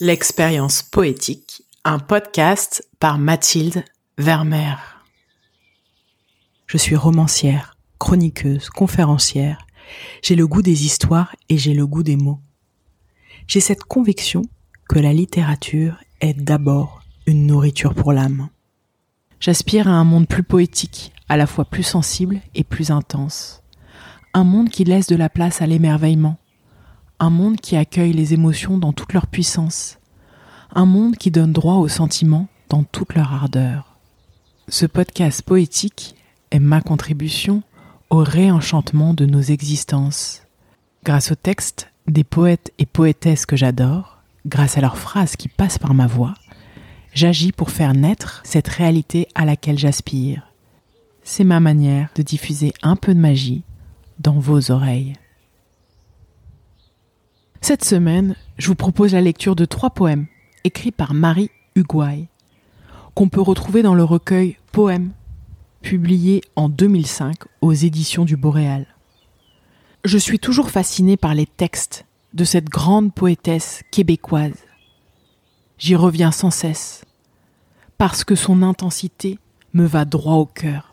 L'expérience 0.00 0.82
poétique, 0.82 1.62
un 1.84 2.00
podcast 2.00 2.84
par 2.98 3.16
Mathilde 3.16 3.84
Vermeer. 4.18 5.04
Je 6.66 6.78
suis 6.78 6.96
romancière, 6.96 7.76
chroniqueuse, 8.00 8.70
conférencière. 8.70 9.68
J'ai 10.20 10.34
le 10.34 10.48
goût 10.48 10.62
des 10.62 10.84
histoires 10.84 11.36
et 11.48 11.58
j'ai 11.58 11.74
le 11.74 11.86
goût 11.86 12.02
des 12.02 12.16
mots. 12.16 12.40
J'ai 13.46 13.60
cette 13.60 13.84
conviction 13.84 14.42
que 14.88 14.98
la 14.98 15.12
littérature 15.12 16.00
est 16.20 16.34
d'abord 16.34 17.00
une 17.28 17.46
nourriture 17.46 17.94
pour 17.94 18.12
l'âme. 18.12 18.48
J'aspire 19.38 19.86
à 19.86 19.92
un 19.92 20.04
monde 20.04 20.26
plus 20.26 20.42
poétique, 20.42 21.12
à 21.28 21.36
la 21.36 21.46
fois 21.46 21.66
plus 21.66 21.84
sensible 21.84 22.40
et 22.56 22.64
plus 22.64 22.90
intense. 22.90 23.62
Un 24.32 24.42
monde 24.42 24.70
qui 24.70 24.82
laisse 24.82 25.06
de 25.06 25.14
la 25.14 25.28
place 25.28 25.62
à 25.62 25.66
l'émerveillement, 25.66 26.40
un 27.20 27.30
monde 27.30 27.60
qui 27.60 27.76
accueille 27.76 28.12
les 28.12 28.34
émotions 28.34 28.78
dans 28.78 28.92
toute 28.92 29.12
leur 29.12 29.26
puissance, 29.26 29.98
un 30.74 30.86
monde 30.86 31.16
qui 31.16 31.30
donne 31.30 31.52
droit 31.52 31.76
aux 31.76 31.88
sentiments 31.88 32.48
dans 32.68 32.82
toute 32.82 33.14
leur 33.14 33.32
ardeur. 33.32 33.96
Ce 34.68 34.86
podcast 34.86 35.42
poétique 35.42 36.16
est 36.50 36.58
ma 36.58 36.80
contribution 36.80 37.62
au 38.10 38.18
réenchantement 38.18 39.14
de 39.14 39.26
nos 39.26 39.40
existences. 39.40 40.42
Grâce 41.04 41.32
aux 41.32 41.36
textes 41.36 41.92
des 42.06 42.24
poètes 42.24 42.72
et 42.78 42.86
poétesses 42.86 43.46
que 43.46 43.56
j'adore, 43.56 44.18
grâce 44.46 44.76
à 44.76 44.80
leurs 44.80 44.98
phrases 44.98 45.36
qui 45.36 45.48
passent 45.48 45.78
par 45.78 45.94
ma 45.94 46.06
voix, 46.06 46.34
j'agis 47.12 47.52
pour 47.52 47.70
faire 47.70 47.94
naître 47.94 48.40
cette 48.44 48.68
réalité 48.68 49.28
à 49.34 49.44
laquelle 49.44 49.78
j'aspire. 49.78 50.50
C'est 51.22 51.44
ma 51.44 51.60
manière 51.60 52.08
de 52.16 52.22
diffuser 52.22 52.72
un 52.82 52.96
peu 52.96 53.14
de 53.14 53.20
magie 53.20 53.62
dans 54.18 54.38
vos 54.38 54.70
oreilles. 54.70 55.14
Cette 57.66 57.82
semaine, 57.82 58.36
je 58.58 58.66
vous 58.66 58.74
propose 58.74 59.14
la 59.14 59.22
lecture 59.22 59.56
de 59.56 59.64
trois 59.64 59.88
poèmes 59.88 60.26
écrits 60.64 60.92
par 60.92 61.14
Marie 61.14 61.50
Huguay, 61.74 62.28
qu'on 63.14 63.30
peut 63.30 63.40
retrouver 63.40 63.82
dans 63.82 63.94
le 63.94 64.04
recueil 64.04 64.58
Poèmes, 64.70 65.12
publié 65.80 66.42
en 66.56 66.68
2005 66.68 67.38
aux 67.62 67.72
éditions 67.72 68.26
du 68.26 68.36
Boréal. 68.36 68.86
Je 70.04 70.18
suis 70.18 70.38
toujours 70.38 70.70
fascinée 70.70 71.16
par 71.16 71.32
les 71.34 71.46
textes 71.46 72.04
de 72.34 72.44
cette 72.44 72.68
grande 72.68 73.14
poétesse 73.14 73.82
québécoise. 73.90 74.58
J'y 75.78 75.96
reviens 75.96 76.32
sans 76.32 76.50
cesse, 76.50 77.06
parce 77.96 78.24
que 78.24 78.34
son 78.34 78.60
intensité 78.60 79.38
me 79.72 79.86
va 79.86 80.04
droit 80.04 80.34
au 80.34 80.44
cœur. 80.44 80.92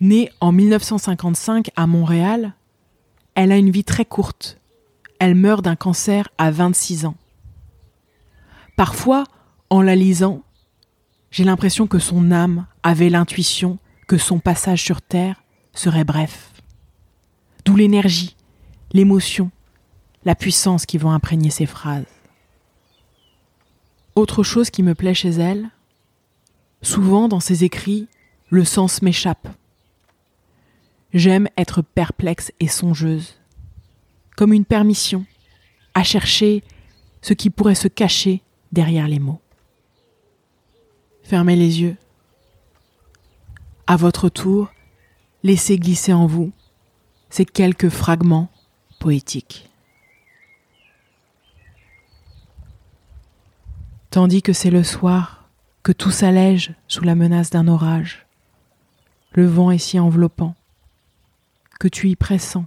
Née 0.00 0.30
en 0.40 0.50
1955 0.50 1.72
à 1.76 1.86
Montréal, 1.86 2.54
elle 3.34 3.52
a 3.52 3.58
une 3.58 3.70
vie 3.70 3.84
très 3.84 4.06
courte 4.06 4.58
elle 5.18 5.34
meurt 5.34 5.64
d'un 5.64 5.76
cancer 5.76 6.28
à 6.38 6.50
26 6.50 7.06
ans. 7.06 7.16
Parfois, 8.76 9.24
en 9.70 9.82
la 9.82 9.96
lisant, 9.96 10.42
j'ai 11.30 11.44
l'impression 11.44 11.86
que 11.86 11.98
son 11.98 12.30
âme 12.30 12.66
avait 12.82 13.10
l'intuition 13.10 13.78
que 14.06 14.18
son 14.18 14.38
passage 14.38 14.82
sur 14.82 15.02
Terre 15.02 15.42
serait 15.72 16.04
bref. 16.04 16.52
D'où 17.64 17.76
l'énergie, 17.76 18.36
l'émotion, 18.92 19.50
la 20.24 20.34
puissance 20.34 20.86
qui 20.86 20.98
vont 20.98 21.10
imprégner 21.10 21.50
ses 21.50 21.66
phrases. 21.66 22.04
Autre 24.14 24.42
chose 24.42 24.70
qui 24.70 24.82
me 24.82 24.94
plaît 24.94 25.14
chez 25.14 25.30
elle, 25.30 25.70
souvent 26.82 27.28
dans 27.28 27.40
ses 27.40 27.64
écrits, 27.64 28.08
le 28.48 28.64
sens 28.64 29.02
m'échappe. 29.02 29.48
J'aime 31.12 31.48
être 31.56 31.82
perplexe 31.82 32.52
et 32.60 32.68
songeuse 32.68 33.34
comme 34.36 34.52
une 34.52 34.64
permission 34.64 35.24
à 35.94 36.02
chercher 36.02 36.62
ce 37.22 37.32
qui 37.32 37.50
pourrait 37.50 37.74
se 37.74 37.88
cacher 37.88 38.42
derrière 38.70 39.08
les 39.08 39.18
mots. 39.18 39.40
Fermez 41.22 41.56
les 41.56 41.80
yeux. 41.80 41.96
À 43.86 43.96
votre 43.96 44.28
tour, 44.28 44.70
laissez 45.42 45.78
glisser 45.78 46.12
en 46.12 46.26
vous 46.26 46.52
ces 47.30 47.44
quelques 47.44 47.88
fragments 47.88 48.50
poétiques. 49.00 49.68
Tandis 54.10 54.42
que 54.42 54.52
c'est 54.52 54.70
le 54.70 54.84
soir, 54.84 55.48
que 55.82 55.92
tout 55.92 56.10
s'allège 56.10 56.74
sous 56.88 57.04
la 57.04 57.14
menace 57.14 57.50
d'un 57.50 57.68
orage, 57.68 58.26
le 59.32 59.46
vent 59.46 59.70
est 59.70 59.78
si 59.78 59.98
enveloppant, 59.98 60.54
que 61.78 61.88
tu 61.88 62.08
y 62.08 62.16
pressens 62.16 62.66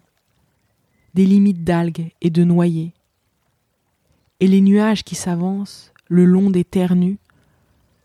des 1.19 1.25
limites 1.25 1.65
d'algues 1.65 2.13
et 2.21 2.29
de 2.29 2.45
noyers. 2.45 2.93
Et 4.39 4.47
les 4.47 4.61
nuages 4.61 5.03
qui 5.03 5.15
s'avancent 5.15 5.91
le 6.07 6.23
long 6.23 6.49
des 6.49 6.63
terres 6.63 6.95
nues 6.95 7.19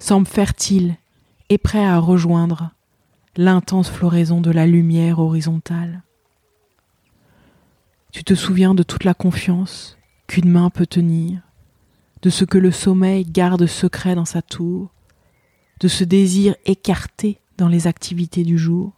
semblent 0.00 0.26
fertiles 0.26 0.96
et 1.48 1.56
prêts 1.56 1.84
à 1.84 2.00
rejoindre 2.00 2.72
l'intense 3.36 3.88
floraison 3.88 4.40
de 4.40 4.50
la 4.50 4.66
lumière 4.66 5.20
horizontale. 5.20 6.02
Tu 8.10 8.24
te 8.24 8.34
souviens 8.34 8.74
de 8.74 8.82
toute 8.82 9.04
la 9.04 9.14
confiance 9.14 9.96
qu'une 10.26 10.50
main 10.50 10.68
peut 10.68 10.84
tenir, 10.84 11.40
de 12.22 12.30
ce 12.30 12.44
que 12.44 12.58
le 12.58 12.72
sommeil 12.72 13.24
garde 13.24 13.66
secret 13.66 14.16
dans 14.16 14.24
sa 14.24 14.42
tour, 14.42 14.90
de 15.78 15.86
ce 15.86 16.02
désir 16.02 16.56
écarté 16.66 17.38
dans 17.58 17.68
les 17.68 17.86
activités 17.86 18.42
du 18.42 18.58
jour, 18.58 18.90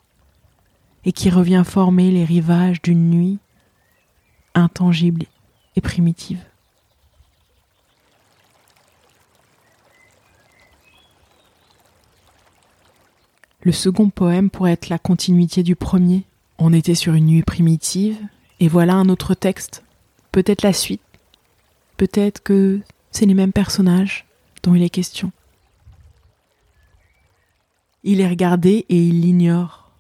et 1.05 1.13
qui 1.13 1.29
revient 1.29 1.65
former 1.67 2.11
les 2.11 2.25
rivages 2.25 2.81
d'une 2.81 3.11
nuit 3.11 3.41
intangible 4.61 5.27
et 5.77 5.81
primitive. 5.81 6.41
Le 13.63 13.73
second 13.73 14.11
poème 14.11 14.49
pourrait 14.49 14.73
être 14.73 14.89
la 14.89 14.99
continuité 14.99 15.63
du 15.63 15.75
premier. 15.75 16.23
On 16.59 16.73
était 16.73 16.95
sur 16.95 17.15
une 17.15 17.27
nuit 17.27 17.43
primitive, 17.43 18.17
et 18.61 18.69
voilà 18.69 18.95
un 18.95 19.09
autre 19.09 19.35
texte, 19.35 19.83
peut-être 20.33 20.63
la 20.63 20.73
suite, 20.73 21.03
peut-être 21.97 22.43
que 22.43 22.81
c'est 23.11 23.27
les 23.27 23.35
mêmes 23.35 23.53
personnages 23.53 24.25
dont 24.63 24.75
il 24.75 24.83
est 24.83 24.91
question. 24.91 25.33
Il 28.05 28.21
est 28.21 28.29
regardé 28.29 28.87
et 28.89 29.05
il 29.05 29.21
l'ignore, 29.21 29.91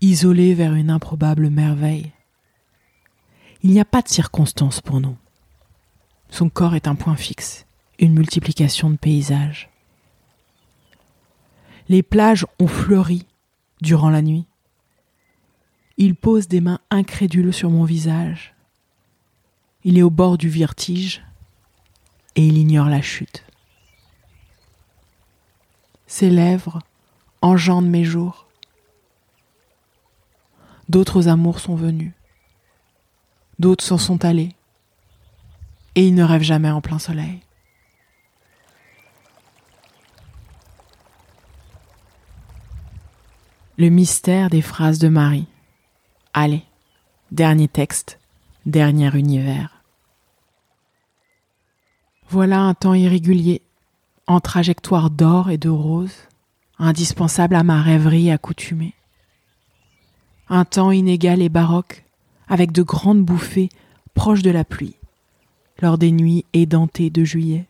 isolé 0.00 0.54
vers 0.54 0.74
une 0.74 0.90
improbable 0.90 1.50
merveille. 1.50 2.10
Il 3.62 3.72
n'y 3.72 3.80
a 3.80 3.84
pas 3.84 4.02
de 4.02 4.08
circonstance 4.08 4.80
pour 4.80 5.00
nous. 5.00 5.16
Son 6.30 6.48
corps 6.48 6.76
est 6.76 6.86
un 6.86 6.94
point 6.94 7.16
fixe, 7.16 7.66
une 7.98 8.12
multiplication 8.12 8.88
de 8.88 8.96
paysages. 8.96 9.68
Les 11.88 12.04
plages 12.04 12.46
ont 12.60 12.68
fleuri 12.68 13.26
durant 13.80 14.10
la 14.10 14.22
nuit. 14.22 14.46
Il 15.96 16.14
pose 16.14 16.46
des 16.46 16.60
mains 16.60 16.78
incrédules 16.90 17.52
sur 17.52 17.70
mon 17.70 17.84
visage. 17.84 18.54
Il 19.82 19.98
est 19.98 20.02
au 20.02 20.10
bord 20.10 20.38
du 20.38 20.48
vertige 20.48 21.24
et 22.36 22.46
il 22.46 22.58
ignore 22.58 22.88
la 22.88 23.02
chute. 23.02 23.44
Ses 26.06 26.30
lèvres 26.30 26.78
engendrent 27.42 27.88
mes 27.88 28.04
jours. 28.04 28.46
D'autres 30.88 31.26
amours 31.26 31.58
sont 31.58 31.74
venus 31.74 32.12
d'autres 33.58 33.84
s'en 33.84 33.98
sont 33.98 34.24
allés, 34.24 34.54
et 35.94 36.06
ils 36.06 36.14
ne 36.14 36.24
rêvent 36.24 36.42
jamais 36.42 36.70
en 36.70 36.80
plein 36.80 36.98
soleil. 36.98 37.40
Le 43.76 43.88
mystère 43.90 44.50
des 44.50 44.62
phrases 44.62 44.98
de 44.98 45.08
Marie. 45.08 45.46
Allez, 46.32 46.64
dernier 47.30 47.68
texte, 47.68 48.18
dernier 48.66 49.16
univers. 49.16 49.82
Voilà 52.28 52.60
un 52.60 52.74
temps 52.74 52.94
irrégulier, 52.94 53.62
en 54.26 54.40
trajectoire 54.40 55.10
d'or 55.10 55.50
et 55.50 55.58
de 55.58 55.68
rose, 55.68 56.14
indispensable 56.78 57.54
à 57.54 57.62
ma 57.62 57.80
rêverie 57.80 58.30
accoutumée. 58.30 58.94
Un 60.48 60.64
temps 60.64 60.90
inégal 60.90 61.40
et 61.40 61.48
baroque, 61.48 62.04
avec 62.48 62.72
de 62.72 62.82
grandes 62.82 63.24
bouffées 63.24 63.68
proches 64.14 64.42
de 64.42 64.50
la 64.50 64.64
pluie, 64.64 64.96
lors 65.80 65.98
des 65.98 66.10
nuits 66.10 66.44
édentées 66.52 67.10
de 67.10 67.24
juillet. 67.24 67.66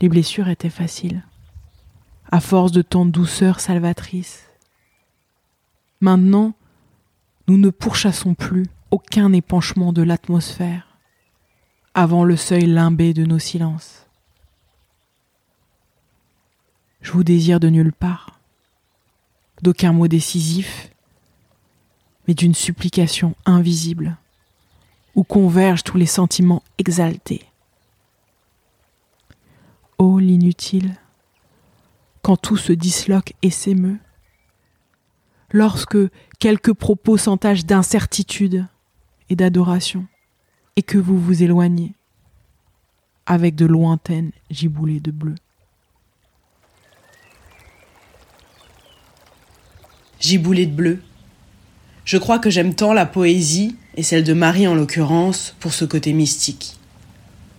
Les 0.00 0.08
blessures 0.08 0.48
étaient 0.48 0.70
faciles, 0.70 1.24
à 2.30 2.40
force 2.40 2.72
de 2.72 2.82
tant 2.82 3.04
de 3.04 3.10
douceur 3.10 3.60
salvatrice. 3.60 4.46
Maintenant, 6.00 6.54
nous 7.48 7.58
ne 7.58 7.70
pourchassons 7.70 8.34
plus 8.34 8.66
aucun 8.90 9.32
épanchement 9.32 9.92
de 9.92 10.02
l'atmosphère 10.02 10.98
avant 11.94 12.22
le 12.22 12.36
seuil 12.36 12.66
limbé 12.66 13.12
de 13.12 13.24
nos 13.24 13.38
silences. 13.38 14.06
Je 17.00 17.12
vous 17.12 17.24
désire 17.24 17.58
de 17.58 17.68
nulle 17.68 17.92
part, 17.92 18.38
d'aucun 19.62 19.92
mot 19.92 20.08
décisif, 20.08 20.90
mais 22.28 22.34
d'une 22.34 22.54
supplication 22.54 23.34
invisible, 23.46 24.18
où 25.14 25.24
convergent 25.24 25.82
tous 25.82 25.96
les 25.96 26.06
sentiments 26.06 26.62
exaltés. 26.76 27.42
Oh 29.96 30.18
l'inutile, 30.18 30.94
quand 32.20 32.36
tout 32.36 32.58
se 32.58 32.74
disloque 32.74 33.32
et 33.40 33.50
s'émeut, 33.50 33.98
lorsque 35.50 35.96
quelques 36.38 36.74
propos 36.74 37.16
s'entachent 37.16 37.64
d'incertitude 37.64 38.66
et 39.30 39.34
d'adoration, 39.34 40.06
et 40.76 40.82
que 40.82 40.98
vous 40.98 41.18
vous 41.18 41.42
éloignez 41.42 41.94
avec 43.24 43.54
de 43.56 43.66
lointaines 43.66 44.32
giboulées 44.50 45.00
de 45.00 45.10
bleu. 45.10 45.34
Giboulée 50.20 50.66
de 50.66 50.74
bleu. 50.74 51.02
Je 52.08 52.16
crois 52.16 52.38
que 52.38 52.48
j'aime 52.48 52.74
tant 52.74 52.94
la 52.94 53.04
poésie, 53.04 53.76
et 53.94 54.02
celle 54.02 54.24
de 54.24 54.32
Marie 54.32 54.66
en 54.66 54.74
l'occurrence, 54.74 55.54
pour 55.60 55.74
ce 55.74 55.84
côté 55.84 56.14
mystique, 56.14 56.78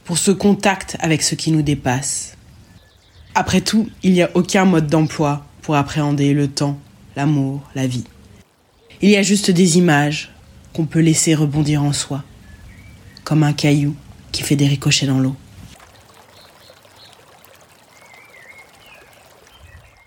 pour 0.05 0.17
ce 0.17 0.31
contact 0.31 0.97
avec 1.01 1.21
ce 1.21 1.35
qui 1.35 1.51
nous 1.51 1.61
dépasse. 1.61 2.35
Après 3.35 3.61
tout, 3.61 3.87
il 4.01 4.11
n'y 4.13 4.23
a 4.23 4.31
aucun 4.33 4.65
mode 4.65 4.87
d'emploi 4.87 5.45
pour 5.61 5.75
appréhender 5.75 6.33
le 6.33 6.47
temps, 6.47 6.79
l'amour, 7.15 7.61
la 7.75 7.85
vie. 7.85 8.05
Il 9.03 9.11
y 9.11 9.17
a 9.17 9.21
juste 9.21 9.51
des 9.51 9.77
images 9.77 10.33
qu'on 10.73 10.87
peut 10.87 11.01
laisser 11.01 11.35
rebondir 11.35 11.83
en 11.83 11.93
soi, 11.93 12.23
comme 13.23 13.43
un 13.43 13.53
caillou 13.53 13.95
qui 14.31 14.41
fait 14.41 14.55
des 14.55 14.67
ricochets 14.67 15.05
dans 15.05 15.19
l'eau. 15.19 15.35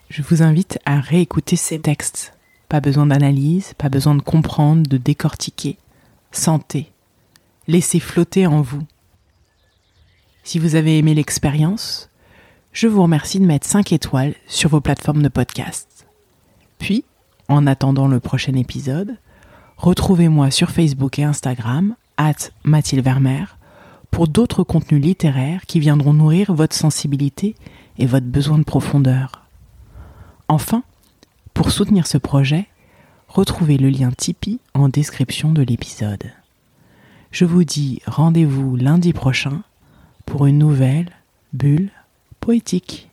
Je 0.09 0.21
vous 0.21 0.43
invite 0.43 0.81
à 0.85 0.99
réécouter 0.99 1.55
ces 1.55 1.79
textes 1.79 2.33
pas 2.73 2.81
besoin 2.81 3.05
d'analyse, 3.05 3.75
pas 3.77 3.91
besoin 3.91 4.15
de 4.15 4.23
comprendre, 4.23 4.89
de 4.89 4.97
décortiquer. 4.97 5.77
Sentez. 6.31 6.91
Laissez 7.69 8.01
flotter 8.01 8.47
en 8.47 8.63
vous. 8.63 8.83
Si 10.43 10.59
vous 10.59 10.75
avez 10.75 10.97
aimé 10.97 11.13
l'expérience, 11.13 12.09
je 12.73 12.89
vous 12.89 13.03
remercie 13.03 13.41
de 13.41 13.45
mettre 13.45 13.67
5 13.67 13.93
étoiles 13.93 14.35
sur 14.47 14.71
vos 14.71 14.81
plateformes 14.81 15.23
de 15.23 15.29
podcast. 15.29 16.07
Puis, 16.79 17.05
en 17.47 17.67
attendant 17.67 18.09
le 18.09 18.21
prochain 18.21 18.55
épisode, 18.55 19.19
retrouvez-moi 19.77 20.51
sur 20.51 20.71
Facebook 20.71 21.19
et 21.19 21.25
Instagram, 21.25 21.95
at 22.17 22.49
Mathilde 22.65 23.05
Vermeer, 23.05 23.59
pour 24.11 24.29
d'autres 24.29 24.65
contenus 24.65 25.03
littéraires 25.03 25.67
qui 25.67 25.79
viendront 25.79 26.15
nourrir 26.15 26.55
votre 26.55 26.75
sensibilité 26.75 27.55
et 27.99 28.07
votre 28.07 28.29
besoin 28.29 28.57
de 28.57 28.65
profondeur. 28.65 29.43
Enfin, 30.49 30.85
pour 31.55 31.71
soutenir 31.71 32.07
ce 32.07 32.19
projet, 32.19 32.67
retrouvez 33.29 33.79
le 33.79 33.89
lien 33.89 34.11
Tipeee 34.11 34.61
en 34.75 34.89
description 34.89 35.53
de 35.53 35.63
l'épisode. 35.63 36.33
Je 37.31 37.45
vous 37.45 37.65
dis 37.65 38.01
rendez-vous 38.07 38.77
lundi 38.77 39.13
prochain 39.13 39.63
pour 40.27 40.47
une 40.47 40.59
nouvelle 40.59 41.11
bulle 41.53 41.91
poétique. 42.41 43.09